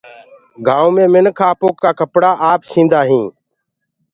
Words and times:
گآئونٚ 0.65 0.95
مي 0.97 1.05
منک 1.13 1.39
آپو 1.49 1.69
ڪآ 1.81 1.91
ڪپڙآ 1.99 2.31
آپ 2.51 2.59
سيندآ 2.71 2.99
هينٚ۔ 3.09 3.29